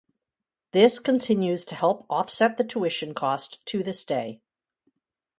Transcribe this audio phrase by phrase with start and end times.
[0.71, 4.41] This continues to help offset the tuition cost to this day.